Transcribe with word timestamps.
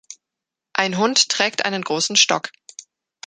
Ein 0.73 0.97
Hund 0.97 1.29
trägt 1.29 1.63
einen 1.63 1.83
großen 1.83 2.15
Stock. 2.15 2.49